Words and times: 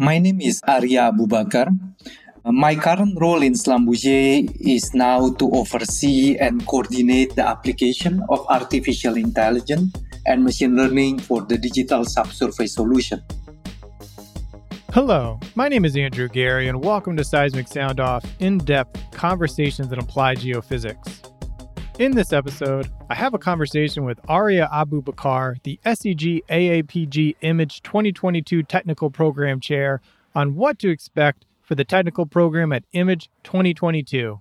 My 0.00 0.16
name 0.16 0.40
is 0.40 0.62
Arya 0.66 1.12
Abubakar. 1.12 1.68
Uh, 2.42 2.52
my 2.52 2.74
current 2.74 3.20
role 3.20 3.42
in 3.42 3.52
Schlumberger 3.52 4.48
is 4.58 4.94
now 4.94 5.28
to 5.34 5.50
oversee 5.52 6.38
and 6.38 6.64
coordinate 6.66 7.36
the 7.36 7.46
application 7.46 8.24
of 8.30 8.46
artificial 8.48 9.18
intelligence 9.18 9.92
and 10.24 10.42
machine 10.42 10.74
learning 10.74 11.18
for 11.18 11.42
the 11.42 11.58
digital 11.58 12.06
subsurface 12.06 12.72
solution. 12.72 13.20
Hello, 14.94 15.38
my 15.54 15.68
name 15.68 15.84
is 15.84 15.94
Andrew 15.98 16.28
Geary, 16.28 16.68
and 16.68 16.82
welcome 16.82 17.14
to 17.18 17.22
Seismic 17.22 17.68
Sound 17.68 18.00
Off 18.00 18.24
in 18.38 18.56
depth 18.56 18.98
conversations 19.12 19.92
in 19.92 19.98
applied 19.98 20.38
geophysics. 20.38 21.30
In 22.00 22.12
this 22.12 22.32
episode, 22.32 22.90
I 23.10 23.14
have 23.14 23.34
a 23.34 23.38
conversation 23.38 24.06
with 24.06 24.18
Arya 24.26 24.70
Abubakar, 24.72 25.62
the 25.64 25.78
SEG 25.84 26.40
AAPG 26.48 27.36
Image 27.42 27.82
2022 27.82 28.62
Technical 28.62 29.10
Program 29.10 29.60
Chair, 29.60 30.00
on 30.34 30.54
what 30.54 30.78
to 30.78 30.88
expect 30.88 31.44
for 31.60 31.74
the 31.74 31.84
technical 31.84 32.24
program 32.24 32.72
at 32.72 32.84
Image 32.94 33.28
2022. 33.44 34.40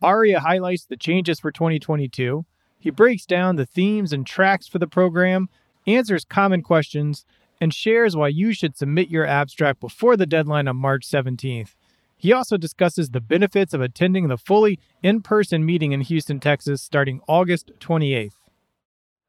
Arya 0.00 0.40
highlights 0.40 0.86
the 0.86 0.96
changes 0.96 1.38
for 1.38 1.52
2022. 1.52 2.46
He 2.78 2.88
breaks 2.88 3.26
down 3.26 3.56
the 3.56 3.66
themes 3.66 4.10
and 4.10 4.26
tracks 4.26 4.66
for 4.66 4.78
the 4.78 4.86
program, 4.86 5.50
answers 5.86 6.24
common 6.24 6.62
questions, 6.62 7.26
and 7.60 7.74
shares 7.74 8.16
why 8.16 8.28
you 8.28 8.54
should 8.54 8.74
submit 8.74 9.10
your 9.10 9.26
abstract 9.26 9.80
before 9.80 10.16
the 10.16 10.24
deadline 10.24 10.66
on 10.66 10.78
March 10.78 11.06
17th. 11.06 11.74
He 12.16 12.32
also 12.32 12.56
discusses 12.56 13.10
the 13.10 13.20
benefits 13.20 13.74
of 13.74 13.80
attending 13.80 14.28
the 14.28 14.38
fully 14.38 14.78
in 15.02 15.20
person 15.20 15.64
meeting 15.64 15.92
in 15.92 16.00
Houston, 16.02 16.40
Texas, 16.40 16.82
starting 16.82 17.20
August 17.28 17.72
28th. 17.80 18.32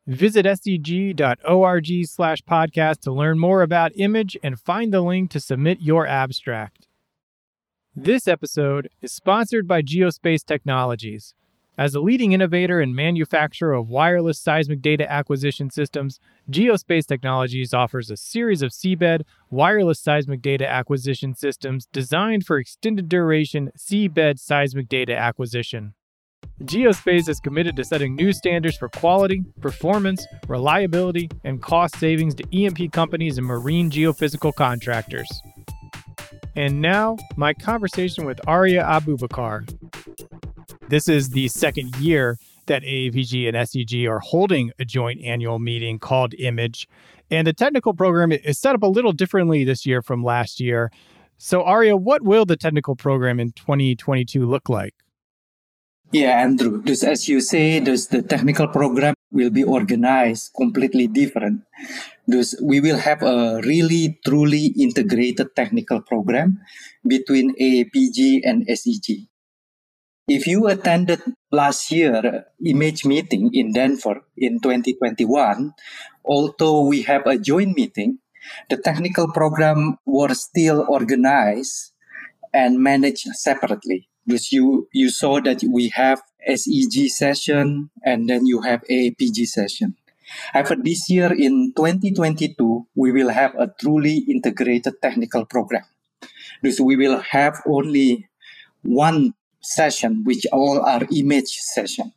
Visit 0.07 0.45
seg.org 0.45 2.05
slash 2.05 2.41
podcast 2.43 2.99
to 3.01 3.11
learn 3.11 3.39
more 3.39 3.63
about 3.63 3.91
Image 3.95 4.37
and 4.43 4.59
find 4.59 4.93
the 4.93 5.01
link 5.01 5.31
to 5.31 5.39
submit 5.39 5.81
your 5.81 6.05
abstract. 6.05 6.87
This 7.95 8.27
episode 8.27 8.89
is 9.01 9.11
sponsored 9.11 9.67
by 9.67 9.81
Geospace 9.81 10.45
Technologies. 10.45 11.33
As 11.77 11.93
a 11.93 11.99
leading 11.99 12.31
innovator 12.31 12.79
and 12.79 12.95
manufacturer 12.95 13.73
of 13.73 13.89
wireless 13.89 14.39
seismic 14.39 14.81
data 14.81 15.11
acquisition 15.11 15.69
systems, 15.69 16.21
Geospace 16.49 17.05
Technologies 17.05 17.73
offers 17.73 18.09
a 18.09 18.15
series 18.15 18.61
of 18.61 18.71
seabed 18.71 19.23
wireless 19.49 19.99
seismic 19.99 20.41
data 20.41 20.65
acquisition 20.65 21.35
systems 21.35 21.85
designed 21.87 22.45
for 22.45 22.57
extended 22.57 23.09
duration 23.09 23.71
seabed 23.77 24.39
seismic 24.39 24.87
data 24.87 25.17
acquisition. 25.17 25.93
Geospace 26.61 27.27
is 27.27 27.41
committed 27.41 27.75
to 27.75 27.83
setting 27.83 28.15
new 28.15 28.31
standards 28.31 28.77
for 28.77 28.87
quality, 28.87 29.43
performance, 29.59 30.25
reliability, 30.47 31.29
and 31.43 31.61
cost 31.61 31.97
savings 31.97 32.35
to 32.35 32.45
E&P 32.53 32.87
companies 32.87 33.37
and 33.37 33.45
marine 33.45 33.91
geophysical 33.91 34.53
contractors. 34.55 35.27
And 36.55 36.81
now, 36.81 37.17
my 37.35 37.53
conversation 37.53 38.23
with 38.23 38.39
Arya 38.47 38.81
Abubakar, 38.83 39.67
this 40.89 41.07
is 41.07 41.29
the 41.29 41.47
second 41.47 41.95
year 41.97 42.37
that 42.67 42.83
AAPG 42.83 43.47
and 43.47 43.57
SEG 43.57 44.07
are 44.09 44.19
holding 44.19 44.71
a 44.79 44.85
joint 44.85 45.21
annual 45.23 45.59
meeting 45.59 45.99
called 45.99 46.33
Image. 46.35 46.87
And 47.31 47.47
the 47.47 47.53
technical 47.53 47.93
program 47.93 48.31
is 48.31 48.59
set 48.59 48.75
up 48.75 48.83
a 48.83 48.87
little 48.87 49.11
differently 49.11 49.63
this 49.63 49.85
year 49.85 50.01
from 50.01 50.23
last 50.23 50.59
year. 50.59 50.91
So, 51.37 51.63
Arya, 51.63 51.97
what 51.97 52.23
will 52.23 52.45
the 52.45 52.55
technical 52.55 52.95
program 52.95 53.39
in 53.39 53.51
2022 53.51 54.45
look 54.45 54.69
like? 54.69 54.93
Yeah, 56.11 56.39
Andrew. 56.41 56.83
Just 56.83 57.03
as 57.03 57.27
you 57.27 57.41
say, 57.41 57.79
the 57.79 58.25
technical 58.27 58.67
program 58.67 59.15
will 59.31 59.49
be 59.49 59.63
organized 59.63 60.51
completely 60.55 61.07
different. 61.07 61.61
We 62.61 62.79
will 62.79 62.97
have 62.97 63.21
a 63.21 63.59
really 63.63 64.19
truly 64.25 64.67
integrated 64.79 65.55
technical 65.55 66.01
program 66.01 66.61
between 67.05 67.55
AAPG 67.55 68.41
and 68.43 68.65
SEG. 68.67 69.27
If 70.27 70.47
you 70.47 70.65
attended 70.65 71.21
last 71.51 71.91
year 71.91 72.45
image 72.65 73.05
meeting 73.05 73.53
in 73.53 73.73
Denver 73.73 74.25
in 74.35 74.59
2021, 74.59 75.71
although 76.25 76.81
we 76.81 77.03
have 77.03 77.27
a 77.27 77.37
joint 77.37 77.77
meeting, 77.77 78.17
the 78.67 78.77
technical 78.77 79.31
program 79.31 79.99
was 80.03 80.41
still 80.41 80.83
organized 80.89 81.91
and 82.51 82.81
managed 82.81 83.27
separately. 83.37 84.09
Because 84.25 84.51
you, 84.51 84.89
you 84.91 85.11
saw 85.11 85.39
that 85.41 85.61
we 85.61 85.89
have 85.93 86.23
SEG 86.49 87.07
session 87.09 87.91
and 88.03 88.27
then 88.27 88.47
you 88.47 88.61
have 88.61 88.81
AAPG 88.89 89.45
session. 89.45 89.95
However, 90.53 90.75
this 90.75 91.07
year 91.07 91.31
in 91.31 91.73
2022, 91.77 92.87
we 92.95 93.11
will 93.11 93.29
have 93.29 93.53
a 93.59 93.71
truly 93.79 94.25
integrated 94.27 94.99
technical 95.03 95.45
program. 95.45 95.85
Because 96.63 96.81
we 96.81 96.95
will 96.95 97.19
have 97.19 97.61
only 97.67 98.27
one 98.81 99.35
session, 99.65 100.23
which 100.23 100.45
all 100.51 100.81
are 100.81 101.01
image 101.11 101.59
session. 101.73 102.13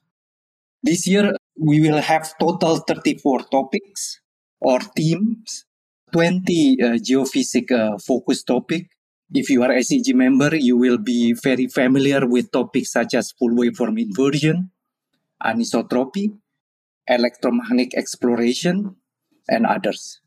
This 0.82 1.06
year, 1.06 1.32
we 1.58 1.80
will 1.80 2.00
have 2.00 2.38
total 2.38 2.78
34 2.78 3.50
topics 3.50 4.20
or 4.60 4.80
themes, 4.80 5.64
20 6.12 6.78
uh, 6.80 6.86
geophysics 7.02 7.72
uh, 7.72 7.98
focus 7.98 8.42
topic. 8.44 8.88
If 9.34 9.50
you 9.50 9.62
are 9.62 9.70
SEG 9.70 10.14
member, 10.14 10.56
you 10.56 10.76
will 10.76 10.98
be 10.98 11.32
very 11.32 11.66
familiar 11.66 12.26
with 12.26 12.50
topics 12.52 12.92
such 12.92 13.14
as 13.14 13.32
full 13.32 13.50
waveform 13.50 14.00
inversion, 14.00 14.70
anisotropy, 15.42 16.32
electromagnetic 17.06 17.94
exploration, 17.94 18.96
and 19.48 19.66
others. 19.66 20.20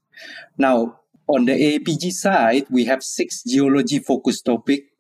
Now, 0.58 1.00
on 1.28 1.46
the 1.46 1.54
AAPG 1.54 2.12
side, 2.12 2.66
we 2.70 2.86
have 2.86 3.02
six 3.04 3.44
geology 3.44 4.00
focus 4.00 4.42
topic 4.42 4.91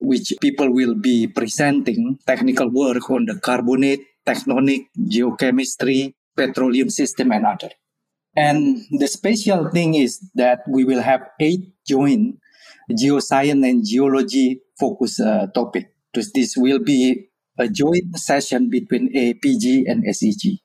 which 0.00 0.32
people 0.40 0.72
will 0.72 0.94
be 0.94 1.26
presenting 1.26 2.18
technical 2.26 2.70
work 2.70 3.10
on 3.10 3.26
the 3.26 3.38
carbonate, 3.38 4.00
tectonic, 4.26 4.86
geochemistry, 4.98 6.14
petroleum 6.36 6.90
system, 6.90 7.32
and 7.32 7.46
other. 7.46 7.70
And 8.36 8.78
the 8.90 9.08
special 9.08 9.70
thing 9.70 9.94
is 9.94 10.20
that 10.34 10.60
we 10.68 10.84
will 10.84 11.02
have 11.02 11.28
eight 11.40 11.74
joint 11.86 12.38
geoscience 12.90 13.68
and 13.68 13.86
geology 13.86 14.60
focus 14.78 15.20
uh, 15.20 15.46
topic. 15.54 15.92
This 16.14 16.56
will 16.56 16.78
be 16.78 17.28
a 17.58 17.68
joint 17.68 18.18
session 18.18 18.70
between 18.70 19.12
APG 19.14 19.84
and 19.86 20.04
SEG. 20.04 20.58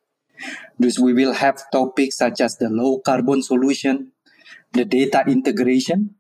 Thus, 0.80 1.00
we 1.00 1.14
will 1.14 1.34
have 1.34 1.62
topics 1.72 2.18
such 2.18 2.42
as 2.42 2.58
the 2.58 2.70
low 2.70 3.00
carbon 3.00 3.44
solution, 3.44 4.12
the 4.74 4.86
data 4.86 5.24
integration, 5.28 6.16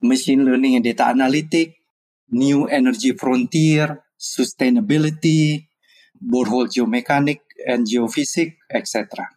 machine 0.00 0.44
learning 0.44 0.76
and 0.76 0.84
data 0.84 1.04
analytics, 1.04 1.74
new 2.32 2.66
energy 2.66 3.12
frontier, 3.12 4.02
sustainability, 4.18 5.68
borehole 6.18 6.66
geomechanic 6.66 7.40
and 7.66 7.86
geophysics, 7.86 8.56
etc. 8.72 9.28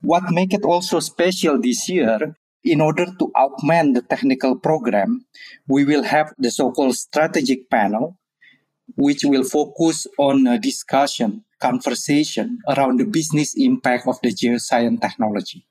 What 0.00 0.24
make 0.30 0.52
it 0.52 0.64
also 0.64 0.98
special 1.00 1.60
this 1.60 1.88
year, 1.88 2.34
in 2.64 2.80
order 2.80 3.06
to 3.06 3.30
augment 3.36 3.94
the 3.94 4.02
technical 4.02 4.58
program, 4.58 5.26
we 5.68 5.84
will 5.84 6.02
have 6.02 6.32
the 6.38 6.50
so-called 6.50 6.94
strategic 6.94 7.68
panel, 7.70 8.18
which 8.96 9.24
will 9.24 9.44
focus 9.44 10.06
on 10.18 10.46
a 10.46 10.58
discussion, 10.58 11.44
conversation 11.60 12.58
around 12.68 12.98
the 12.98 13.04
business 13.04 13.54
impact 13.56 14.06
of 14.06 14.18
the 14.22 14.30
geoscience 14.30 15.00
technology. 15.00 15.66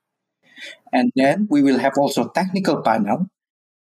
And 0.93 1.11
then 1.15 1.47
we 1.49 1.61
will 1.61 1.79
have 1.79 1.97
also 1.97 2.29
technical 2.29 2.81
panel, 2.81 3.27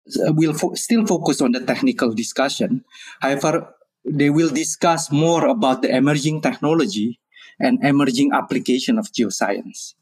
Uh, 0.03 0.33
will 0.35 0.53
fo- 0.53 0.75
still 0.75 1.07
focus 1.07 1.41
on 1.41 1.53
the 1.53 1.61
technical 1.61 2.13
discussion. 2.13 2.85
However, 3.21 3.75
they 4.05 4.31
will 4.31 4.51
discuss 4.51 5.13
more 5.13 5.47
about 5.47 5.83
the 5.83 5.95
emerging 5.95 6.43
technology 6.43 7.21
and 7.61 7.79
emerging 7.85 8.33
application 8.33 8.99
of 8.99 9.13
geoscience. 9.13 9.95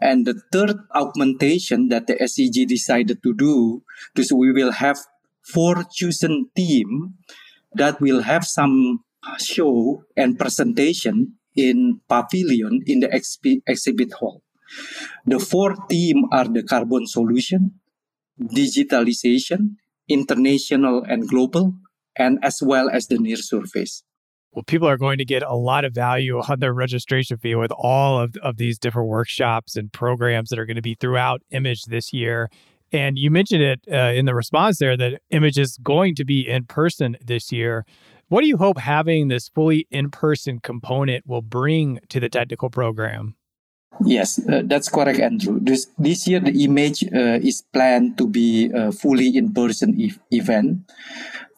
And 0.00 0.24
the 0.24 0.40
third 0.52 0.78
augmentation 0.94 1.88
that 1.88 2.06
the 2.06 2.14
SEG 2.22 2.64
decided 2.66 3.22
to 3.24 3.34
do 3.34 3.82
is 4.16 4.32
we 4.32 4.52
will 4.52 4.70
have 4.70 4.98
four 5.42 5.82
chosen 5.90 6.48
team 6.54 7.14
that 7.74 8.00
will 8.00 8.22
have 8.22 8.44
some 8.44 9.02
show 9.38 10.04
and 10.16 10.38
presentation 10.38 11.34
in 11.56 12.00
pavilion 12.08 12.80
in 12.86 13.00
the 13.00 13.08
expi- 13.08 13.62
exhibit 13.66 14.12
hall. 14.12 14.42
The 15.26 15.40
four 15.40 15.74
team 15.90 16.26
are 16.30 16.46
the 16.46 16.62
carbon 16.62 17.06
solution, 17.06 17.79
digitalization, 18.40 19.76
international 20.08 21.04
and 21.04 21.28
global, 21.28 21.74
and 22.16 22.38
as 22.42 22.60
well 22.62 22.88
as 22.90 23.06
the 23.08 23.18
near 23.18 23.36
surface. 23.36 24.02
Well, 24.52 24.64
people 24.64 24.88
are 24.88 24.96
going 24.96 25.18
to 25.18 25.24
get 25.24 25.44
a 25.44 25.54
lot 25.54 25.84
of 25.84 25.94
value 25.94 26.40
on 26.40 26.58
their 26.58 26.74
registration 26.74 27.38
fee 27.38 27.54
with 27.54 27.70
all 27.70 28.18
of, 28.18 28.34
of 28.42 28.56
these 28.56 28.78
different 28.78 29.08
workshops 29.08 29.76
and 29.76 29.92
programs 29.92 30.50
that 30.50 30.58
are 30.58 30.66
going 30.66 30.76
to 30.76 30.82
be 30.82 30.96
throughout 30.96 31.42
Image 31.52 31.84
this 31.84 32.12
year. 32.12 32.50
And 32.92 33.16
you 33.16 33.30
mentioned 33.30 33.62
it 33.62 33.80
uh, 33.92 34.12
in 34.12 34.24
the 34.24 34.34
response 34.34 34.78
there 34.78 34.96
that 34.96 35.20
Image 35.30 35.56
is 35.56 35.78
going 35.78 36.16
to 36.16 36.24
be 36.24 36.48
in 36.48 36.64
person 36.64 37.16
this 37.24 37.52
year. 37.52 37.84
What 38.28 38.40
do 38.40 38.48
you 38.48 38.56
hope 38.56 38.78
having 38.78 39.28
this 39.28 39.48
fully 39.48 39.86
in 39.90 40.10
person 40.10 40.58
component 40.58 41.26
will 41.26 41.42
bring 41.42 42.00
to 42.08 42.18
the 42.18 42.28
technical 42.28 42.70
program? 42.70 43.36
Yes, 44.06 44.38
uh, 44.48 44.62
that's 44.64 44.88
correct, 44.88 45.18
Andrew. 45.20 45.58
This, 45.60 45.88
this 45.98 46.26
year, 46.26 46.40
the 46.40 46.54
image 46.64 47.04
uh, 47.04 47.36
is 47.50 47.62
planned 47.74 48.16
to 48.18 48.26
be 48.26 48.70
a 48.72 48.92
fully 48.92 49.36
in 49.36 49.52
person 49.52 49.98
e- 50.00 50.12
event. 50.30 50.88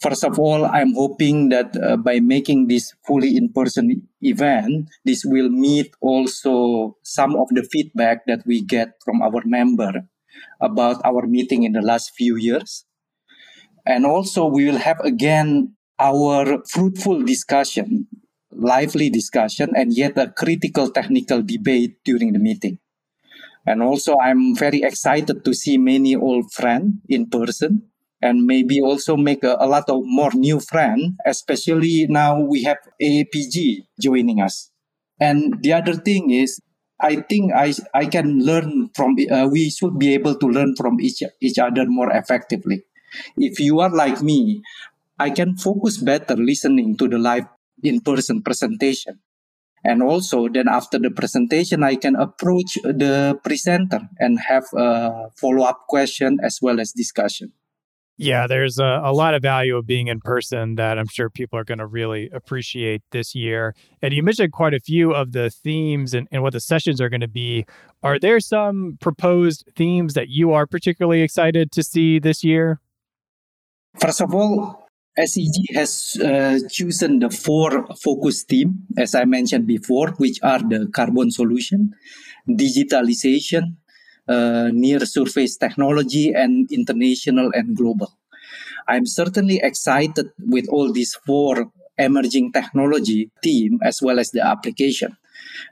First 0.01 0.25
of 0.25 0.39
all, 0.39 0.65
I'm 0.67 0.95
hoping 0.95 1.51
that 1.51 1.77
uh, 1.77 1.97
by 1.99 2.21
making 2.21 2.69
this 2.69 2.95
fully 3.07 3.37
in 3.37 3.53
person 3.53 4.09
event, 4.23 4.91
this 5.05 5.25
will 5.25 5.51
meet 5.51 5.95
also 6.01 6.97
some 7.03 7.37
of 7.37 7.49
the 7.51 7.65
feedback 7.73 8.27
that 8.27 8.43
we 8.47 8.63
get 8.63 8.95
from 9.05 9.23
our 9.23 9.43
member 9.45 9.93
about 10.61 11.01
our 11.05 11.27
meeting 11.27 11.63
in 11.65 11.73
the 11.73 11.83
last 11.83 12.13
few 12.17 12.37
years. 12.37 12.85
And 13.87 14.07
also, 14.07 14.47
we 14.47 14.67
will 14.67 14.79
have 14.79 15.01
again 15.01 15.75
our 15.99 16.63
fruitful 16.67 17.23
discussion 17.25 18.07
lively 18.55 19.11
discussion 19.11 19.73
and 19.75 19.97
yet 19.97 20.17
a 20.19 20.31
critical 20.31 20.91
technical 20.91 21.43
debate 21.43 21.97
during 22.05 22.33
the 22.33 22.39
meeting. 22.39 22.79
And 23.67 23.83
also, 23.83 24.19
I'm 24.19 24.57
very 24.57 24.83
excited 24.83 25.45
to 25.45 25.55
see 25.55 25.79
many 25.79 26.17
old 26.17 26.53
friends 26.53 26.95
in 27.09 27.31
person 27.31 27.83
and 28.21 28.47
maybe 28.47 28.81
also 28.81 29.17
make 29.17 29.45
a, 29.45 29.57
a 29.59 29.67
lot 29.67 29.89
of 29.89 30.03
more 30.05 30.31
new 30.35 30.61
friends, 30.61 31.15
especially 31.27 32.07
now 32.09 32.41
we 32.41 32.63
have 32.65 32.79
AAPG 33.01 33.87
joining 34.01 34.41
us. 34.41 34.71
And 35.21 35.63
the 35.63 35.73
other 35.75 35.95
thing 35.95 36.31
is, 36.31 36.61
I 37.01 37.17
think 37.17 37.53
I, 37.53 37.75
I 37.95 38.07
can 38.07 38.45
learn 38.45 38.91
from, 38.95 39.17
uh, 39.31 39.49
we 39.51 39.71
should 39.71 39.99
be 39.99 40.15
able 40.15 40.37
to 40.37 40.47
learn 40.47 40.75
from 40.77 41.01
each, 41.01 41.23
each 41.41 41.59
other 41.59 41.87
more 41.87 42.11
effectively. 42.11 42.83
If 43.37 43.59
you 43.61 43.81
are 43.81 43.91
like 43.91 44.23
me, 44.23 44.63
I 45.19 45.31
can 45.31 45.57
focus 45.57 45.99
better 45.99 46.37
listening 46.37 46.97
to 46.99 47.09
the 47.09 47.19
live 47.19 47.47
in-person 47.83 48.43
presentation. 48.43 49.21
And 49.85 50.03
also 50.03 50.49
then 50.49 50.69
after 50.69 50.99
the 50.99 51.11
presentation, 51.11 51.83
I 51.83 51.97
can 51.97 52.15
approach 52.15 52.79
the 52.85 53.39
presenter 53.43 54.01
and 54.19 54.39
have 54.39 54.65
a 54.77 55.31
follow-up 55.37 55.87
question 55.89 56.39
as 56.43 56.61
well 56.63 56.79
as 56.81 56.93
discussion. 56.93 57.53
Yeah, 58.19 58.47
there's 58.47 58.79
a, 58.79 59.01
a, 59.03 59.13
lot 59.13 59.35
of 59.35 59.43
value 59.43 59.77
of 59.77 59.87
being 59.87 60.07
in 60.07 60.21
person 60.21 60.77
that 60.77 60.99
I'm 60.99 61.09
sure 61.09 61.31
people 61.31 61.59
are 61.59 61.65
going 61.65 61.79
to 61.79 61.87
really 61.87 62.29
appreciate 62.31 63.03
this 63.11 63.35
year. 63.35 63.75
And 64.01 64.13
you 64.13 64.23
mentioned 64.23 64.53
quite 64.53 64.75
a 64.75 64.81
few 64.81 65.13
of 65.13 65.33
the 65.33 65.51
themes 65.51 66.15
and, 66.15 66.29
and 66.31 66.43
what 66.43 66.53
the 66.53 66.61
sessions 66.61 67.01
are 67.01 67.09
going 67.09 67.23
to 67.23 67.29
be. 67.29 67.65
Are 68.03 68.19
there 68.19 68.39
some 68.39 68.99
proposed 69.01 69.65
themes 69.75 70.15
that 70.15 70.29
you 70.29 70.53
are 70.53 70.67
particularly 70.67 71.23
excited 71.23 71.73
to 71.73 71.83
see 71.83 72.19
this 72.19 72.45
year? 72.45 72.81
First 73.99 74.21
of 74.21 74.35
all, 74.35 74.82
SEG 75.19 75.75
has 75.75 76.17
uh, 76.25 76.59
chosen 76.71 77.19
the 77.19 77.29
four 77.29 77.87
focus 77.97 78.45
theme, 78.45 78.87
as 78.97 79.15
I 79.15 79.25
mentioned 79.25 79.67
before, 79.67 80.13
which 80.17 80.39
are 80.43 80.61
the 80.61 80.89
carbon 80.93 81.31
solution, 81.31 81.93
digitalization, 82.49 83.77
uh, 84.29 84.71
near 84.73 85.01
surface 85.01 85.57
technology, 85.59 86.33
and 86.33 86.71
international 86.73 87.51
and 87.53 87.77
global. 87.77 88.09
I'm 88.89 89.05
certainly 89.07 89.61
excited 89.63 90.31
with 90.39 90.67
all 90.71 90.93
these 90.93 91.15
four 91.27 91.71
emerging 91.99 92.53
technology 92.53 93.31
theme 93.43 93.79
as 93.83 94.01
well 94.01 94.19
as 94.19 94.31
the 94.31 94.45
application. 94.45 95.17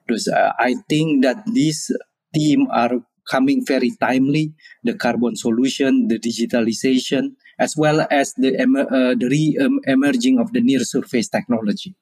Because 0.06 0.28
uh, 0.28 0.52
I 0.58 0.74
think 0.88 1.24
that 1.24 1.44
these 1.46 1.90
theme 2.34 2.68
are 2.70 2.92
coming 3.30 3.64
very 3.64 3.92
timely. 4.00 4.52
The 4.84 4.94
carbon 4.94 5.36
solution, 5.36 6.08
the 6.08 6.18
digitalization, 6.18 7.36
as 7.60 7.76
well 7.76 8.06
as 8.10 8.32
the, 8.34 8.56
uh, 8.56 9.14
the 9.14 9.28
re-emerging 9.28 10.40
of 10.40 10.52
the 10.52 10.60
near 10.60 10.80
surface 10.80 11.28
technology. 11.28 11.94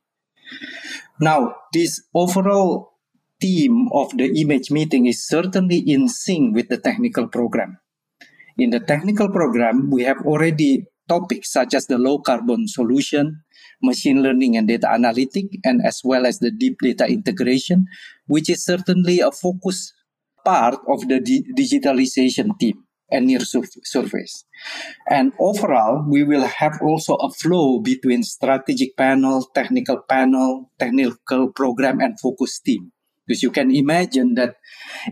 Now, 1.20 1.56
this 1.74 2.00
overall 2.14 2.94
theme 3.40 3.88
of 3.92 4.16
the 4.16 4.40
image 4.40 4.70
meeting 4.70 5.06
is 5.06 5.26
certainly 5.26 5.78
in 5.78 6.08
sync 6.08 6.54
with 6.54 6.68
the 6.68 6.78
technical 6.78 7.26
program. 7.26 7.78
In 8.56 8.70
the 8.70 8.80
technical 8.80 9.28
program, 9.28 9.90
we 9.90 10.02
have 10.04 10.18
already 10.24 10.86
topics 11.08 11.52
such 11.52 11.74
as 11.74 11.86
the 11.86 11.98
low 11.98 12.18
carbon 12.18 12.68
solution, 12.68 13.42
machine 13.82 14.22
learning 14.22 14.56
and 14.56 14.68
data 14.68 14.90
analytic, 14.90 15.46
and 15.64 15.82
as 15.84 16.02
well 16.04 16.26
as 16.26 16.38
the 16.38 16.50
deep 16.50 16.78
data 16.82 17.06
integration, 17.06 17.86
which 18.26 18.48
is 18.48 18.64
certainly 18.64 19.20
a 19.20 19.30
focus 19.30 19.92
part 20.44 20.78
of 20.86 21.08
the 21.08 21.18
di- 21.20 21.46
digitalization 21.56 22.56
team 22.58 22.87
and 23.10 23.26
near 23.26 23.40
surface. 23.40 24.44
And 25.08 25.32
overall, 25.38 26.04
we 26.08 26.24
will 26.24 26.44
have 26.44 26.80
also 26.82 27.14
a 27.14 27.30
flow 27.30 27.80
between 27.80 28.22
strategic 28.22 28.96
panel, 28.96 29.48
technical 29.54 30.02
panel, 30.08 30.70
technical 30.78 31.52
program, 31.52 32.00
and 32.00 32.20
focus 32.20 32.60
team. 32.60 32.92
Because 33.26 33.42
you 33.42 33.50
can 33.50 33.70
imagine 33.70 34.34
that 34.34 34.56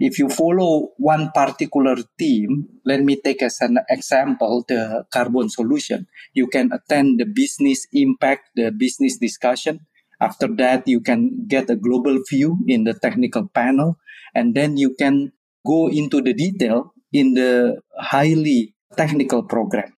if 0.00 0.18
you 0.18 0.30
follow 0.30 0.88
one 0.96 1.30
particular 1.34 1.96
team, 2.18 2.64
let 2.84 3.04
me 3.04 3.20
take 3.20 3.42
as 3.42 3.60
an 3.60 3.76
example 3.90 4.64
the 4.66 5.04
carbon 5.12 5.50
solution. 5.50 6.06
You 6.32 6.46
can 6.46 6.72
attend 6.72 7.20
the 7.20 7.26
business 7.26 7.86
impact, 7.92 8.48
the 8.56 8.72
business 8.72 9.18
discussion. 9.18 9.84
After 10.18 10.48
that, 10.56 10.88
you 10.88 11.00
can 11.00 11.44
get 11.46 11.68
a 11.68 11.76
global 11.76 12.18
view 12.26 12.56
in 12.66 12.84
the 12.84 12.94
technical 12.94 13.48
panel, 13.48 13.98
and 14.34 14.54
then 14.54 14.78
you 14.78 14.96
can 14.98 15.32
go 15.66 15.88
into 15.88 16.22
the 16.22 16.32
detail 16.32 16.94
in 17.18 17.34
the 17.34 17.80
highly 17.98 18.74
technical 18.96 19.42
program. 19.42 19.92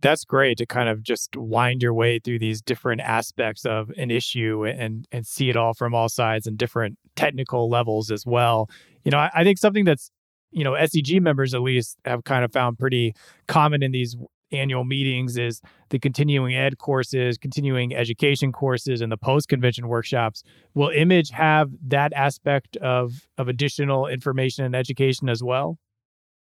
That's 0.00 0.24
great 0.24 0.58
to 0.58 0.66
kind 0.66 0.88
of 0.88 1.02
just 1.02 1.36
wind 1.36 1.80
your 1.80 1.94
way 1.94 2.18
through 2.18 2.40
these 2.40 2.60
different 2.60 3.00
aspects 3.02 3.64
of 3.64 3.90
an 3.96 4.10
issue 4.10 4.66
and 4.66 5.06
and 5.12 5.24
see 5.26 5.48
it 5.48 5.56
all 5.56 5.74
from 5.74 5.94
all 5.94 6.08
sides 6.08 6.46
and 6.46 6.58
different 6.58 6.98
technical 7.14 7.70
levels 7.70 8.10
as 8.10 8.26
well. 8.26 8.68
You 9.04 9.12
know, 9.12 9.18
I, 9.18 9.30
I 9.32 9.44
think 9.44 9.58
something 9.58 9.84
that's 9.84 10.10
you 10.50 10.64
know 10.64 10.72
SEG 10.72 11.20
members 11.20 11.54
at 11.54 11.62
least 11.62 11.98
have 12.04 12.24
kind 12.24 12.44
of 12.44 12.52
found 12.52 12.78
pretty 12.80 13.14
common 13.46 13.82
in 13.82 13.92
these 13.92 14.16
annual 14.52 14.84
meetings 14.84 15.36
is 15.36 15.60
the 15.90 15.98
continuing 15.98 16.54
ed 16.54 16.78
courses, 16.78 17.38
continuing 17.38 17.94
education 17.94 18.52
courses, 18.52 19.00
and 19.00 19.10
the 19.10 19.16
post 19.16 19.48
convention 19.48 19.88
workshops. 19.88 20.42
Will 20.74 20.90
Image 20.90 21.30
have 21.30 21.70
that 21.86 22.12
aspect 22.12 22.76
of 22.78 23.26
of 23.38 23.48
additional 23.48 24.06
information 24.06 24.64
and 24.64 24.76
education 24.76 25.28
as 25.28 25.42
well? 25.42 25.78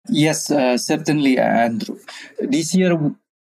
Yes, 0.09 0.51
uh, 0.51 0.77
certainly, 0.79 1.39
Andrew. 1.39 1.99
This 2.41 2.75
year, 2.75 2.99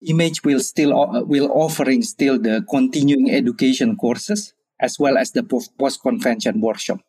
Image 0.07 0.43
will 0.43 0.59
still 0.59 0.93
uh, 0.93 1.23
will 1.23 1.49
offering 1.51 2.03
still 2.03 2.37
the 2.39 2.63
continuing 2.69 3.31
education 3.31 3.95
courses 3.97 4.53
as 4.79 4.99
well 4.99 5.17
as 5.17 5.31
the 5.31 5.41
post 5.41 6.01
convention 6.01 6.61
workshop. 6.61 6.99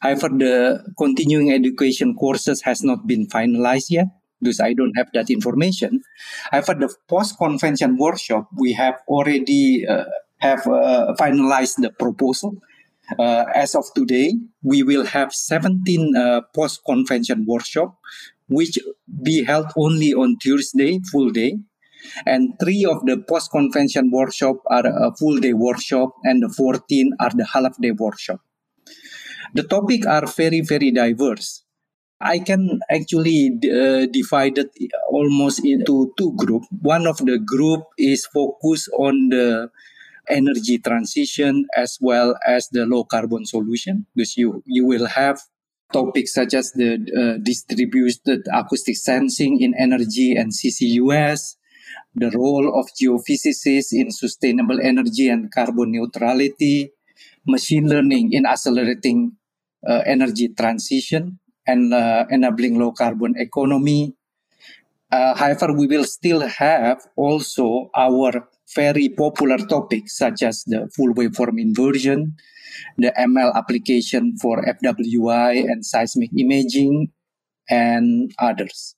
However, 0.00 0.28
the 0.30 0.82
continuing 0.96 1.52
education 1.52 2.14
courses 2.14 2.62
has 2.62 2.82
not 2.82 3.06
been 3.06 3.26
finalized 3.26 3.90
yet 3.90 4.06
because 4.40 4.60
I 4.60 4.72
don't 4.72 4.94
have 4.96 5.08
that 5.12 5.28
information. 5.28 6.00
However, 6.50 6.74
the 6.74 6.94
post 7.08 7.36
convention 7.36 7.98
workshop 7.98 8.48
we 8.56 8.72
have 8.72 8.94
already 9.08 9.86
uh, 9.86 10.04
have 10.38 10.66
uh, 10.66 11.14
finalized 11.18 11.76
the 11.82 11.90
proposal. 11.90 12.56
Uh, 13.18 13.44
as 13.54 13.74
of 13.74 13.84
today, 13.94 14.34
we 14.62 14.82
will 14.82 15.04
have 15.06 15.32
17 15.32 16.16
uh, 16.16 16.40
post 16.54 16.80
convention 16.86 17.44
workshop 17.46 17.98
which 18.48 18.78
be 19.22 19.44
held 19.44 19.66
only 19.76 20.12
on 20.14 20.36
Tuesday, 20.40 21.00
full 21.10 21.30
day. 21.30 21.58
And 22.24 22.54
three 22.60 22.84
of 22.84 23.04
the 23.04 23.18
post 23.28 23.50
convention 23.50 24.10
workshop 24.10 24.56
are 24.70 24.86
a 24.86 25.12
full 25.18 25.38
day 25.38 25.52
workshop, 25.52 26.10
and 26.24 26.42
the 26.42 26.48
14 26.48 27.12
are 27.20 27.30
the 27.30 27.44
half 27.44 27.76
day 27.80 27.90
workshop. 27.90 28.40
The 29.54 29.62
topic 29.62 30.06
are 30.06 30.26
very, 30.26 30.60
very 30.60 30.90
diverse. 30.90 31.64
I 32.20 32.38
can 32.38 32.80
actually 32.90 33.58
uh, 33.64 34.06
divide 34.10 34.58
it 34.58 34.70
almost 35.10 35.64
into 35.64 36.12
two 36.16 36.34
groups. 36.36 36.66
One 36.80 37.06
of 37.06 37.18
the 37.18 37.38
group 37.38 37.84
is 37.98 38.26
focused 38.26 38.88
on 38.96 39.28
the 39.28 39.70
energy 40.28 40.78
transition 40.78 41.66
as 41.76 41.98
well 42.00 42.36
as 42.46 42.68
the 42.70 42.86
low 42.86 43.04
carbon 43.04 43.46
solution 43.46 44.06
because 44.14 44.36
you 44.36 44.62
you 44.66 44.84
will 44.84 45.06
have 45.06 45.40
topics 45.92 46.34
such 46.34 46.54
as 46.54 46.72
the 46.72 46.98
uh, 47.14 47.38
distributed 47.42 48.46
acoustic 48.52 48.96
sensing 48.96 49.60
in 49.60 49.74
energy 49.78 50.34
and 50.34 50.52
CCUS, 50.52 51.56
the 52.14 52.30
role 52.30 52.78
of 52.78 52.88
geophysicists 53.00 53.92
in 53.92 54.10
sustainable 54.10 54.80
energy 54.80 55.28
and 55.28 55.52
carbon 55.52 55.92
neutrality, 55.92 56.92
machine 57.46 57.88
learning 57.88 58.32
in 58.32 58.46
accelerating 58.46 59.36
uh, 59.86 60.02
energy 60.06 60.48
transition 60.48 61.38
and 61.66 61.92
uh, 61.92 62.24
enabling 62.30 62.78
low 62.78 62.92
carbon 62.92 63.34
economy. 63.36 64.14
Uh, 65.10 65.34
however, 65.34 65.72
we 65.72 65.86
will 65.86 66.04
still 66.04 66.40
have 66.40 67.06
also 67.16 67.90
our 67.94 68.48
very 68.74 69.08
popular 69.08 69.58
topics 69.58 70.16
such 70.18 70.42
as 70.42 70.64
the 70.64 70.88
full 70.94 71.14
waveform 71.14 71.60
inversion, 71.60 72.36
the 72.98 73.12
ML 73.18 73.54
application 73.54 74.36
for 74.38 74.62
FWI 74.64 75.60
and 75.60 75.84
seismic 75.84 76.30
imaging, 76.36 77.10
and 77.68 78.32
others. 78.38 78.94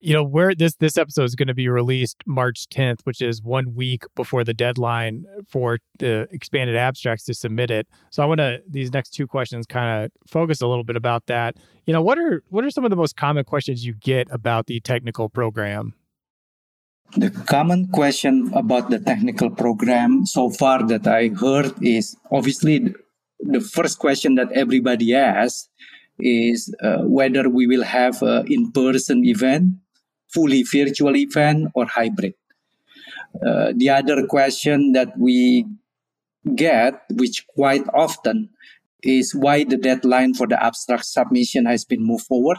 you 0.00 0.12
know 0.12 0.22
where 0.22 0.54
this 0.54 0.76
this 0.76 0.96
episode 0.96 1.24
is 1.24 1.34
going 1.34 1.48
to 1.48 1.54
be 1.54 1.68
released 1.68 2.22
march 2.26 2.66
10th 2.68 3.00
which 3.04 3.20
is 3.20 3.42
one 3.42 3.74
week 3.74 4.04
before 4.14 4.44
the 4.44 4.54
deadline 4.54 5.24
for 5.48 5.78
the 5.98 6.28
expanded 6.30 6.76
abstracts 6.76 7.24
to 7.24 7.34
submit 7.34 7.70
it. 7.70 7.86
So 8.10 8.22
i 8.22 8.26
want 8.26 8.38
to 8.38 8.62
these 8.68 8.92
next 8.92 9.10
two 9.10 9.26
questions 9.26 9.66
kind 9.66 10.04
of 10.04 10.12
focus 10.26 10.60
a 10.60 10.66
little 10.66 10.84
bit 10.84 10.96
about 10.96 11.26
that. 11.26 11.56
You 11.86 11.92
know 11.92 12.02
what 12.02 12.18
are 12.18 12.42
what 12.48 12.64
are 12.64 12.70
some 12.70 12.84
of 12.84 12.90
the 12.90 12.96
most 12.96 13.16
common 13.16 13.44
questions 13.44 13.84
you 13.84 13.94
get 13.94 14.28
about 14.30 14.66
the 14.66 14.80
technical 14.80 15.28
program 15.28 15.94
the 17.16 17.30
common 17.46 17.88
question 17.88 18.50
about 18.54 18.90
the 18.90 18.98
technical 18.98 19.50
program 19.50 20.26
so 20.26 20.50
far 20.50 20.86
that 20.86 21.06
i 21.06 21.28
heard 21.28 21.72
is 21.82 22.16
obviously 22.30 22.94
the 23.40 23.60
first 23.60 23.98
question 23.98 24.34
that 24.34 24.50
everybody 24.52 25.14
asks 25.14 25.68
is 26.18 26.74
uh, 26.82 26.98
whether 27.02 27.48
we 27.48 27.66
will 27.66 27.84
have 27.84 28.20
an 28.22 28.44
in-person 28.50 29.24
event 29.24 29.74
fully 30.28 30.62
virtual 30.62 31.16
event 31.16 31.70
or 31.74 31.86
hybrid. 31.86 32.34
Uh, 33.44 33.72
the 33.76 33.88
other 33.88 34.26
question 34.26 34.92
that 34.92 35.16
we 35.18 35.66
get, 36.54 37.02
which 37.12 37.46
quite 37.48 37.84
often, 37.94 38.50
is 39.02 39.34
why 39.34 39.64
the 39.64 39.76
deadline 39.76 40.34
for 40.34 40.46
the 40.46 40.62
abstract 40.62 41.04
submission 41.04 41.66
has 41.66 41.84
been 41.84 42.04
moved 42.04 42.26
forward. 42.26 42.58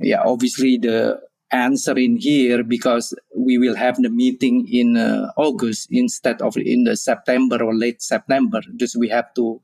Yeah, 0.00 0.22
obviously 0.24 0.78
the 0.78 1.20
answer 1.54 1.96
in 1.96 2.16
here 2.16 2.64
because 2.64 3.14
we 3.36 3.58
will 3.58 3.76
have 3.76 3.96
the 3.96 4.10
meeting 4.10 4.66
in 4.70 4.96
uh, 4.96 5.30
August 5.36 5.88
instead 5.90 6.42
of 6.42 6.56
in 6.56 6.84
the 6.84 6.96
September 6.96 7.62
or 7.62 7.74
late 7.74 8.02
September. 8.02 8.60
Just 8.76 8.96
we 8.96 9.08
have 9.08 9.32
to 9.34 9.60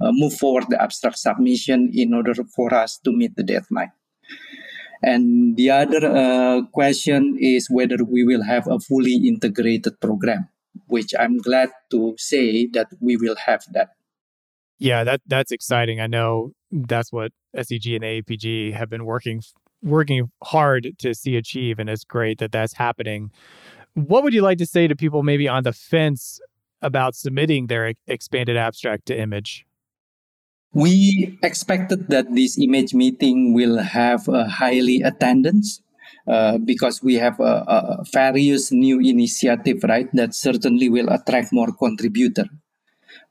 uh, 0.00 0.10
move 0.12 0.32
forward 0.32 0.64
the 0.68 0.80
abstract 0.80 1.18
submission 1.18 1.90
in 1.92 2.14
order 2.14 2.34
for 2.56 2.72
us 2.72 2.98
to 3.04 3.12
meet 3.12 3.36
the 3.36 3.42
deadline. 3.42 3.92
And 5.02 5.56
the 5.56 5.70
other 5.70 6.06
uh, 6.06 6.62
question 6.72 7.36
is 7.40 7.68
whether 7.70 7.98
we 8.02 8.24
will 8.24 8.42
have 8.42 8.66
a 8.66 8.80
fully 8.80 9.14
integrated 9.14 10.00
program, 10.00 10.48
which 10.86 11.12
I'm 11.18 11.38
glad 11.38 11.70
to 11.90 12.14
say 12.18 12.66
that 12.68 12.88
we 13.00 13.16
will 13.16 13.36
have 13.46 13.62
that. 13.72 13.90
Yeah, 14.78 15.04
that 15.04 15.20
that's 15.26 15.52
exciting. 15.52 16.00
I 16.00 16.06
know 16.06 16.52
that's 16.70 17.12
what 17.12 17.32
SEG 17.56 17.96
and 17.96 18.04
AAPG 18.04 18.72
have 18.74 18.88
been 18.88 19.04
working 19.04 19.42
working 19.82 20.30
hard 20.42 20.94
to 20.98 21.14
see 21.14 21.36
achieve, 21.36 21.78
and 21.78 21.88
it's 21.88 22.04
great 22.04 22.38
that 22.38 22.52
that's 22.52 22.74
happening. 22.74 23.30
What 23.94 24.22
would 24.22 24.34
you 24.34 24.42
like 24.42 24.58
to 24.58 24.66
say 24.66 24.86
to 24.86 24.96
people 24.96 25.22
maybe 25.22 25.48
on 25.48 25.64
the 25.64 25.72
fence 25.72 26.40
about 26.82 27.14
submitting 27.14 27.66
their 27.66 27.94
expanded 28.06 28.56
abstract 28.56 29.06
to 29.06 29.18
Image? 29.18 29.66
We 30.72 31.38
expected 31.42 32.08
that 32.08 32.34
this 32.34 32.58
image 32.58 32.92
meeting 32.92 33.54
will 33.54 33.78
have 33.78 34.28
a 34.28 34.46
highly 34.46 35.00
attendance 35.00 35.80
uh, 36.28 36.58
because 36.58 37.02
we 37.02 37.14
have 37.14 37.40
a, 37.40 38.04
various 38.12 38.70
new 38.70 39.00
initiative, 39.00 39.82
right? 39.88 40.08
That 40.12 40.34
certainly 40.34 40.90
will 40.90 41.08
attract 41.08 41.52
more 41.52 41.72
contributor. 41.72 42.44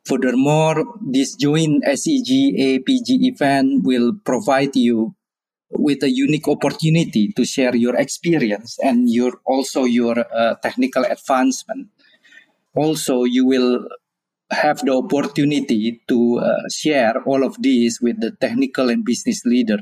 Furthermore, 0.03 0.83
this 1.05 1.35
joint 1.35 1.83
SEG 1.85 2.57
APG 2.57 3.21
event 3.29 3.83
will 3.83 4.13
provide 4.25 4.75
you 4.75 5.13
with 5.71 6.03
a 6.03 6.09
unique 6.09 6.47
opportunity 6.47 7.33
to 7.33 7.45
share 7.45 7.75
your 7.75 7.95
experience 7.95 8.77
and 8.81 9.09
your 9.09 9.33
also 9.45 9.83
your 9.83 10.15
uh, 10.33 10.55
technical 10.55 11.03
advancement. 11.03 11.87
Also, 12.75 13.23
you 13.23 13.45
will 13.45 13.87
have 14.51 14.79
the 14.85 14.93
opportunity 14.93 16.01
to 16.07 16.39
uh, 16.39 16.55
share 16.71 17.21
all 17.23 17.43
of 17.43 17.61
these 17.61 17.99
with 18.01 18.21
the 18.21 18.31
technical 18.31 18.89
and 18.89 19.03
business 19.03 19.43
leader. 19.45 19.79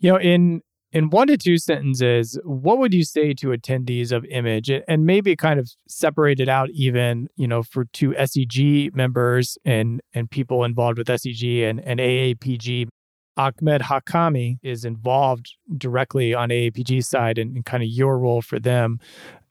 You 0.00 0.12
know, 0.12 0.18
in 0.18 0.62
in 0.92 1.10
one 1.10 1.28
to 1.28 1.36
two 1.36 1.56
sentences, 1.56 2.38
what 2.42 2.78
would 2.78 2.92
you 2.92 3.04
say 3.04 3.32
to 3.34 3.48
attendees 3.48 4.10
of 4.10 4.24
Image, 4.24 4.70
and 4.70 5.06
maybe 5.06 5.36
kind 5.36 5.60
of 5.60 5.70
separate 5.88 6.40
it 6.40 6.48
out 6.48 6.68
even, 6.70 7.28
you 7.36 7.46
know, 7.46 7.62
for 7.62 7.84
two 7.84 8.10
SEG 8.12 8.94
members 8.94 9.56
and 9.64 10.00
and 10.14 10.30
people 10.30 10.64
involved 10.64 10.98
with 10.98 11.06
SEG 11.06 11.68
and, 11.68 11.80
and 11.80 12.00
AAPG. 12.00 12.88
Ahmed 13.36 13.82
Hakami 13.82 14.58
is 14.62 14.84
involved 14.84 15.54
directly 15.76 16.34
on 16.34 16.50
AAPG 16.50 17.04
side 17.04 17.38
and, 17.38 17.56
and 17.56 17.64
kind 17.64 17.82
of 17.82 17.88
your 17.88 18.18
role 18.18 18.42
for 18.42 18.58
them 18.58 18.98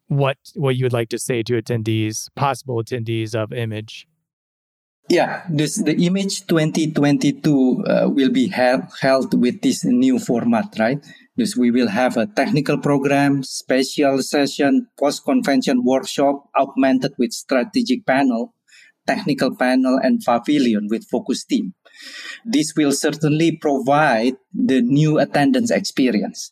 what 0.09 0.37
what 0.55 0.75
you 0.75 0.85
would 0.85 0.93
like 0.93 1.09
to 1.09 1.19
say 1.19 1.41
to 1.43 1.61
attendees, 1.61 2.27
possible 2.35 2.83
attendees 2.83 3.33
of 3.33 3.53
Image. 3.53 4.07
Yeah, 5.07 5.43
this 5.49 5.81
the 5.81 5.95
Image 6.05 6.45
2022 6.47 7.83
uh, 7.87 8.09
will 8.09 8.29
be 8.29 8.47
held, 8.47 8.83
held 9.01 9.39
with 9.39 9.61
this 9.61 9.83
new 9.85 10.19
format, 10.19 10.75
right? 10.77 11.03
This 11.35 11.55
we 11.55 11.71
will 11.71 11.87
have 11.87 12.17
a 12.17 12.27
technical 12.27 12.77
program, 12.77 13.43
special 13.43 14.21
session, 14.21 14.87
post 14.99 15.23
convention 15.23 15.83
workshop, 15.83 16.49
augmented 16.55 17.13
with 17.17 17.31
strategic 17.31 18.05
panel, 18.05 18.53
technical 19.07 19.55
panel, 19.55 19.99
and 20.03 20.21
pavilion 20.23 20.87
with 20.89 21.07
focus 21.09 21.43
team. 21.45 21.73
This 22.45 22.73
will 22.75 22.91
certainly 22.91 23.57
provide 23.57 24.35
the 24.53 24.81
new 24.81 25.19
attendance 25.19 25.71
experience. 25.71 26.51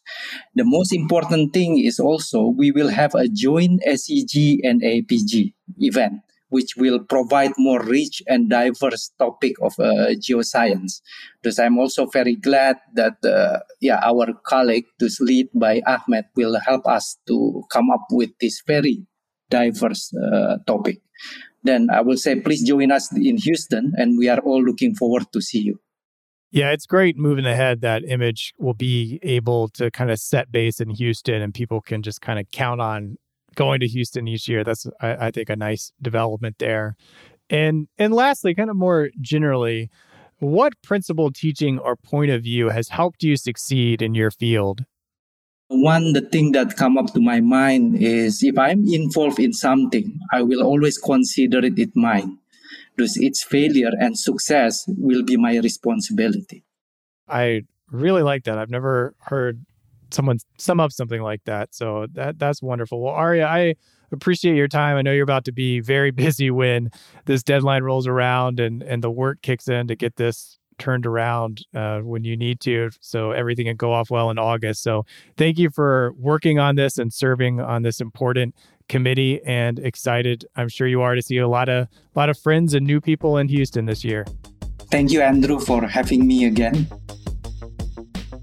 The 0.55 0.65
most 0.65 0.93
important 0.93 1.53
thing 1.53 1.83
is 1.83 1.99
also 1.99 2.47
we 2.47 2.71
will 2.71 2.89
have 2.89 3.15
a 3.15 3.27
joint 3.27 3.81
SEG 3.87 4.59
and 4.63 4.81
APG 4.81 5.53
event 5.79 6.21
which 6.49 6.77
will 6.77 6.99
provide 6.99 7.51
more 7.57 7.83
rich 7.83 8.21
and 8.27 8.49
diverse 8.49 9.11
topic 9.19 9.53
of 9.61 9.73
uh, 9.79 10.15
geoscience. 10.15 11.01
Because 11.41 11.59
I'm 11.59 11.77
also 11.77 12.05
very 12.05 12.35
glad 12.35 12.77
that 12.95 13.17
uh, 13.23 13.59
yeah 13.81 13.99
our 14.03 14.33
colleague, 14.45 14.85
who's 14.99 15.19
lead 15.19 15.49
by 15.53 15.81
Ahmed, 15.85 16.25
will 16.35 16.59
help 16.65 16.87
us 16.87 17.17
to 17.27 17.63
come 17.71 17.91
up 17.91 18.05
with 18.11 18.31
this 18.39 18.61
very 18.65 19.05
diverse 19.49 20.13
uh, 20.15 20.57
topic. 20.65 21.01
Then 21.63 21.89
I 21.91 22.01
will 22.01 22.17
say, 22.17 22.39
please 22.39 22.63
join 22.63 22.91
us 22.91 23.11
in 23.15 23.37
Houston, 23.37 23.93
and 23.97 24.17
we 24.17 24.29
are 24.29 24.39
all 24.39 24.63
looking 24.63 24.95
forward 24.95 25.25
to 25.33 25.41
see 25.41 25.59
you. 25.59 25.79
Yeah, 26.49 26.71
it's 26.71 26.85
great 26.85 27.17
moving 27.17 27.45
ahead 27.45 27.81
that 27.81 28.03
image 28.07 28.53
will 28.57 28.73
be 28.73 29.19
able 29.21 29.67
to 29.69 29.91
kind 29.91 30.09
of 30.09 30.19
set 30.19 30.51
base 30.51 30.79
in 30.79 30.89
Houston 30.91 31.41
and 31.41 31.53
people 31.53 31.81
can 31.81 32.01
just 32.01 32.21
kind 32.21 32.39
of 32.39 32.49
count 32.51 32.79
on 32.79 33.17
going 33.55 33.81
to 33.81 33.87
Houston 33.87 34.27
each 34.29 34.47
year. 34.47 34.63
That's 34.63 34.87
I, 35.01 35.27
I 35.27 35.31
think 35.31 35.49
a 35.49 35.57
nice 35.57 35.91
development 36.01 36.55
there. 36.59 36.95
And 37.49 37.87
and 37.97 38.13
lastly, 38.13 38.55
kind 38.55 38.69
of 38.69 38.77
more 38.77 39.09
generally, 39.19 39.89
what 40.39 40.73
principle 40.83 41.31
teaching 41.31 41.79
or 41.79 41.95
point 41.95 42.31
of 42.31 42.43
view 42.43 42.69
has 42.69 42.89
helped 42.89 43.23
you 43.23 43.35
succeed 43.35 44.01
in 44.01 44.15
your 44.15 44.31
field? 44.31 44.85
One 45.69 46.13
the 46.13 46.21
thing 46.21 46.53
that 46.53 46.77
come 46.77 46.97
up 46.97 47.13
to 47.13 47.19
my 47.19 47.41
mind 47.41 48.01
is 48.01 48.41
if 48.41 48.57
I'm 48.57 48.87
involved 48.87 49.39
in 49.39 49.53
something, 49.53 50.17
I 50.31 50.41
will 50.41 50.63
always 50.63 50.97
consider 50.97 51.59
it, 51.65 51.77
it 51.77 51.95
mine. 51.95 52.37
Because 52.95 53.17
its 53.17 53.43
failure 53.43 53.91
and 53.99 54.17
success 54.17 54.85
will 54.87 55.23
be 55.23 55.37
my 55.37 55.57
responsibility. 55.57 56.63
I 57.27 57.63
really 57.91 58.23
like 58.23 58.45
that. 58.45 58.57
I've 58.57 58.69
never 58.69 59.13
heard 59.19 59.63
someone 60.11 60.39
sum 60.57 60.79
up 60.79 60.91
something 60.91 61.21
like 61.21 61.43
that. 61.45 61.73
So 61.75 62.07
that 62.13 62.39
that's 62.39 62.61
wonderful. 62.61 63.01
Well, 63.01 63.13
Arya 63.13 63.45
I 63.45 63.75
appreciate 64.11 64.55
your 64.55 64.67
time. 64.67 64.97
I 64.97 65.01
know 65.01 65.11
you're 65.11 65.23
about 65.23 65.45
to 65.45 65.51
be 65.51 65.79
very 65.79 66.11
busy 66.25 66.49
when 66.49 66.91
this 67.25 67.43
deadline 67.43 67.83
rolls 67.83 68.07
around 68.07 68.59
and 68.59 68.81
and 68.83 69.03
the 69.03 69.11
work 69.11 69.41
kicks 69.41 69.67
in 69.67 69.87
to 69.87 69.95
get 69.95 70.15
this 70.15 70.59
turned 70.77 71.05
around 71.05 71.65
uh, 71.75 71.99
when 71.99 72.23
you 72.23 72.37
need 72.37 72.59
to, 72.61 72.89
so 73.01 73.31
everything 73.31 73.65
can 73.65 73.75
go 73.75 73.93
off 73.93 74.09
well 74.09 74.29
in 74.29 74.37
August. 74.37 74.83
So 74.83 75.05
thank 75.37 75.57
you 75.57 75.69
for 75.69 76.13
working 76.17 76.59
on 76.59 76.75
this 76.75 76.97
and 76.97 77.13
serving 77.13 77.59
on 77.59 77.83
this 77.83 77.99
important 78.01 78.55
committee. 78.89 79.41
And 79.45 79.79
excited, 79.79 80.45
I'm 80.55 80.69
sure 80.69 80.87
you 80.87 81.01
are, 81.01 81.15
to 81.15 81.21
see 81.21 81.37
a 81.37 81.47
lot 81.47 81.69
of 81.69 81.87
a 81.87 82.19
lot 82.19 82.29
of 82.29 82.37
friends 82.37 82.73
and 82.73 82.85
new 82.85 83.01
people 83.01 83.37
in 83.37 83.47
Houston 83.49 83.85
this 83.85 84.03
year. 84.03 84.25
Thank 84.89 85.11
you, 85.11 85.21
Andrew, 85.21 85.59
for 85.59 85.85
having 85.85 86.25
me 86.25 86.45
again. 86.45 86.87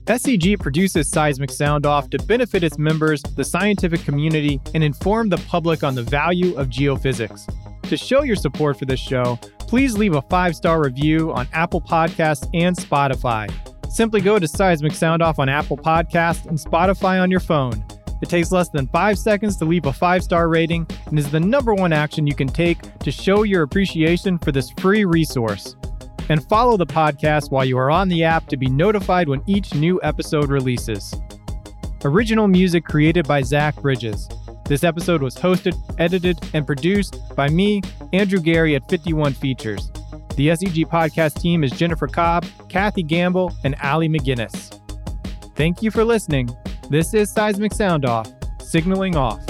SEG 0.06 0.60
produces 0.60 1.08
Seismic 1.08 1.50
Sound 1.50 1.86
Off 1.86 2.10
to 2.10 2.18
benefit 2.18 2.62
its 2.62 2.76
members, 2.76 3.22
the 3.22 3.44
scientific 3.44 4.04
community, 4.04 4.60
and 4.74 4.84
inform 4.84 5.30
the 5.30 5.38
public 5.38 5.82
on 5.82 5.94
the 5.94 6.02
value 6.02 6.54
of 6.56 6.68
geophysics. 6.68 7.48
To 7.84 7.96
show 7.96 8.22
your 8.22 8.36
support 8.36 8.78
for 8.78 8.84
this 8.84 9.00
show, 9.00 9.38
please 9.75 9.99
leave 9.99 10.14
a 10.14 10.23
five 10.23 10.54
star 10.54 10.81
review 10.81 11.33
on 11.33 11.49
Apple 11.52 11.81
Podcasts 11.81 12.49
and 12.54 12.76
Spotify. 12.76 13.52
Simply 13.90 14.21
go 14.21 14.38
to 14.38 14.47
Seismic 14.47 14.93
Sound 14.93 15.21
Off 15.21 15.40
on 15.40 15.49
Apple 15.49 15.76
Podcasts 15.76 16.47
and 16.47 16.57
Spotify 16.57 17.21
on 17.21 17.28
your 17.28 17.40
phone. 17.40 17.85
It 18.23 18.28
takes 18.28 18.52
less 18.52 18.69
than 18.69 18.87
five 18.87 19.19
seconds 19.19 19.57
to 19.57 19.64
leave 19.64 19.87
a 19.87 19.93
five 19.93 20.23
star 20.23 20.49
rating 20.49 20.87
and 21.07 21.19
is 21.19 21.28
the 21.28 21.40
number 21.40 21.75
one 21.75 21.93
action 21.93 22.25
you 22.25 22.37
can 22.37 22.47
take 22.47 23.00
to 23.00 23.11
show 23.11 23.43
your 23.43 23.64
appreciation 23.64 24.38
for 24.38 24.52
this 24.52 24.71
free 24.78 25.04
resource 25.04 25.75
and 26.28 26.49
follow 26.49 26.76
the 26.76 26.87
podcast 26.87 27.50
while 27.50 27.64
you 27.64 27.76
are 27.76 27.90
on 27.90 28.09
the 28.09 28.23
app 28.23 28.47
to 28.50 28.57
be 28.57 28.69
notified 28.69 29.28
when 29.28 29.43
each 29.49 29.75
new 29.75 29.99
episode 30.04 30.50
releases. 30.50 31.12
Original 32.04 32.47
music 32.47 32.85
created 32.85 33.26
by 33.26 33.43
Zach 33.43 33.75
Bridges. 33.83 34.28
This 34.66 34.83
episode 34.83 35.23
was 35.23 35.35
hosted, 35.35 35.75
edited, 35.99 36.38
and 36.54 36.66
produced 36.66 37.21
by 37.37 37.49
me, 37.49 37.83
Andrew 38.14 38.40
Geary 38.40 38.75
at 38.75 38.88
51 38.88 39.35
Features. 39.35 39.90
The 40.37 40.49
SEG 40.49 40.87
podcast 40.87 41.40
team 41.40 41.62
is 41.62 41.71
Jennifer 41.71 42.06
Cobb, 42.06 42.47
Kathy 42.71 43.02
Gamble, 43.02 43.52
and 43.64 43.75
Allie 43.80 44.09
McGinnis. 44.09 44.80
Thank 45.54 45.83
you 45.83 45.90
for 45.90 46.02
listening 46.02 46.49
This 46.88 47.12
is 47.12 47.30
Seismic 47.30 47.75
Sound 47.75 48.06
Off, 48.06 48.33
signaling 48.59 49.16
off. 49.16 49.44